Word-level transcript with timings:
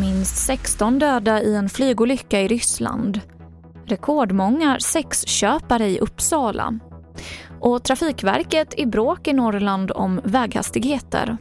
Minst 0.00 0.36
16 0.36 0.98
döda 0.98 1.42
i 1.42 1.54
en 1.54 1.68
flygolycka 1.68 2.40
i 2.40 2.48
Ryssland. 2.48 3.20
Rekordmånga 3.86 4.76
sexköpare 4.80 5.88
i 5.88 5.98
Uppsala. 5.98 6.78
Och 7.60 7.84
Trafikverket 7.84 8.78
i 8.78 8.86
bråk 8.86 9.28
i 9.28 9.32
Norrland 9.32 9.92
om 9.94 10.20
väghastigheter. 10.24 11.38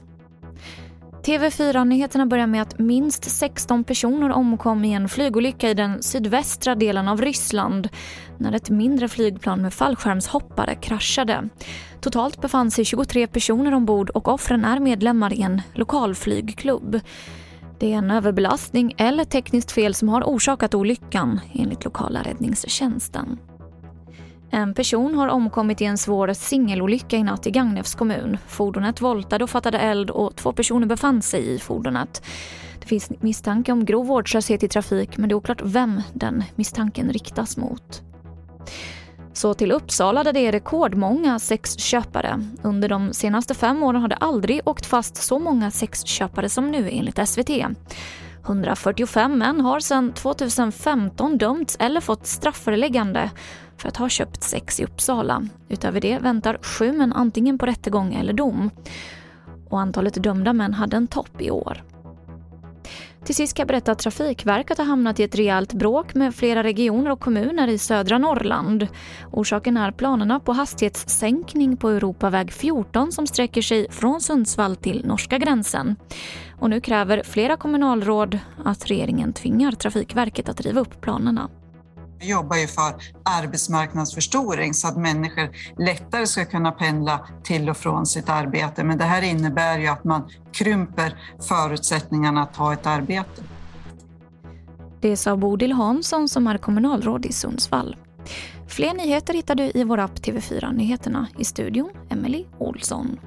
TV4-nyheterna 1.24 2.26
börjar 2.26 2.48
med 2.48 2.62
att 2.62 2.80
minst 2.80 3.32
16 3.32 3.84
personer 3.84 4.30
omkom 4.30 4.86
i 4.86 4.94
en 4.94 5.10
flygolycka 5.10 5.70
i 5.70 5.74
den 5.74 6.04
sydvästra 6.04 6.76
delen 6.76 7.08
av 7.08 7.22
Ryssland 7.22 7.90
när 8.38 8.56
ett 8.56 8.70
mindre 8.70 9.08
flygplan 9.08 9.62
med 9.62 9.74
fallskärmshoppare 9.74 10.76
kraschade. 10.76 11.50
Totalt 12.02 12.42
befann 12.42 12.72
sig 12.72 12.86
23 12.86 13.28
personer 13.28 13.74
ombord 13.74 14.10
och 14.10 14.28
offren 14.28 14.66
är 14.66 14.80
medlemmar 14.80 15.34
i 15.34 15.42
en 15.42 15.62
lokal 15.74 16.16
flygklubb. 16.16 17.00
Det 17.80 17.94
är 17.94 17.98
en 17.98 18.12
överbelastning 18.12 18.96
eller 18.98 19.24
tekniskt 19.24 19.72
fel 19.72 19.94
som 19.94 20.10
har 20.10 20.24
orsakat 20.24 20.76
olyckan 20.76 21.40
enligt 21.54 21.86
lokala 21.86 22.22
räddningstjänsten. 22.24 23.38
En 24.52 24.74
person 24.74 25.16
har 25.16 25.28
omkommit 25.28 25.82
i 25.82 25.86
en 25.86 25.98
svår 25.98 26.34
singelolycka 26.34 27.18
i 27.18 27.24
natt 27.24 27.48
i 27.48 27.52
Gagnefs 27.52 27.96
kommun. 27.96 28.38
Fordonet 28.48 29.02
voltade 29.02 29.44
och 29.44 29.50
fattade 29.50 29.80
eld 29.80 30.10
och 30.10 30.36
två 30.36 30.54
personer 30.54 30.88
befann 30.88 31.22
sig 31.22 31.56
i 31.56 31.60
fordonet. 31.60 32.26
Det 32.80 32.88
finns 32.88 33.12
misstanke 33.20 33.72
om 33.72 33.86
grov 33.86 34.08
vårdslöshet 34.08 34.64
i 34.64 34.68
trafik 34.68 35.18
men 35.18 35.30
det 35.30 35.34
är 35.34 35.38
oklart 35.38 35.62
vem 35.64 36.02
den 36.14 36.44
misstanken 36.56 37.10
riktas 37.10 37.58
mot. 37.58 38.02
Så 39.34 39.54
till 39.54 39.72
Uppsala 39.72 40.24
där 40.24 40.34
det 40.34 40.40
är 40.40 40.52
rekordmånga 40.52 41.40
sexköpare. 41.40 42.46
Under 42.62 42.90
de 42.90 43.14
senaste 43.14 43.54
fem 43.54 43.84
åren 43.84 44.02
har 44.02 44.08
det 44.08 44.16
aldrig 44.16 44.62
åkt 44.66 44.86
fast 44.86 45.16
så 45.16 45.40
många 45.40 45.72
sexköpare 45.72 46.50
som 46.50 46.72
nu 46.72 46.90
enligt 46.92 47.28
SVT. 47.30 47.50
145 48.48 49.38
män 49.38 49.62
har 49.62 49.80
sedan 49.80 50.14
2015 50.14 51.38
dömts 51.38 51.78
eller 51.80 52.02
fått 52.02 52.26
strafföreläggande 52.26 53.32
för 53.78 53.88
att 53.88 53.98
ha 53.98 54.10
köpt 54.10 54.44
sex 54.44 54.80
i 54.80 54.84
Uppsala. 54.84 55.48
Utöver 55.70 56.02
det 56.02 56.20
väntar 56.20 56.58
sju 56.62 56.92
män 56.92 57.14
antingen 57.14 57.58
på 57.58 57.66
rättegång 57.66 58.14
eller 58.14 58.34
dom. 58.34 58.70
Och 59.70 59.80
antalet 59.80 60.24
dömda 60.24 60.54
män 60.54 60.74
hade 60.74 60.98
en 60.98 61.08
topp 61.08 61.42
i 61.42 61.52
år. 61.52 61.84
Till 63.28 63.36
sist 63.36 63.52
ska 63.52 63.62
jag 63.62 63.68
berätta 63.68 63.92
att 63.92 64.00
Trafikverket 64.00 64.78
har 64.78 64.86
hamnat 64.86 65.20
i 65.20 65.24
ett 65.24 65.36
rejält 65.36 65.74
bråk 65.74 66.14
med 66.14 66.36
flera 66.36 66.64
regioner 66.64 67.12
och 67.12 67.20
kommuner 67.20 67.68
i 67.68 67.78
södra 67.78 68.18
Norrland. 68.18 68.88
Orsaken 69.32 69.78
är 69.78 69.92
planerna 69.92 70.40
på 70.40 70.54
hastighetssänkning 70.54 71.78
på 71.78 71.90
Europaväg 71.90 72.54
14 72.54 73.12
som 73.12 73.28
sträcker 73.28 73.62
sig 73.62 73.88
från 73.92 74.22
Sundsvall 74.22 74.76
till 74.76 75.06
norska 75.06 75.38
gränsen. 75.38 75.96
Och 76.60 76.70
nu 76.70 76.82
kräver 76.82 77.24
flera 77.24 77.58
kommunalråd 77.58 78.40
att 78.66 78.86
regeringen 78.86 79.34
tvingar 79.34 79.72
Trafikverket 79.72 80.50
att 80.50 80.62
riva 80.62 80.82
upp 80.82 81.02
planerna. 81.02 81.50
Vi 82.20 82.30
jobbar 82.30 82.58
ju 82.58 82.68
för 82.68 82.94
arbetsmarknadsförstoring 83.24 84.74
så 84.74 84.88
att 84.88 84.98
människor 84.98 85.50
lättare 85.84 86.28
ska 86.28 86.46
kunna 86.46 86.72
pendla 86.72 87.28
till 87.44 87.70
och 87.70 87.78
från 87.78 88.06
sitt 88.06 88.30
arbete. 88.30 88.84
Men 88.84 88.98
det 88.98 89.04
här 89.04 89.22
innebär 89.22 89.80
ju 89.80 89.88
att 89.88 90.04
man 90.04 90.30
krymper 90.52 91.18
förutsättningarna 91.48 92.44
att 92.44 92.56
ha 92.56 92.74
ett 92.74 92.86
arbete. 92.86 93.44
Det 95.02 95.18
sa 95.18 95.38
Bodil 95.38 95.72
Hansson 95.72 96.30
som 96.30 96.48
är 96.48 96.58
kommunalråd 96.58 97.26
i 97.26 97.34
Sundsvall. 97.34 97.96
Fler 98.68 98.94
nyheter 98.94 99.34
hittar 99.34 99.56
du 99.56 99.72
i 99.74 99.84
vår 99.84 99.98
app 99.98 100.20
TV4 100.20 100.74
Nyheterna. 100.74 101.28
I 101.38 101.46
studion, 101.46 101.90
Emily 102.10 102.46
Olsson. 102.58 103.20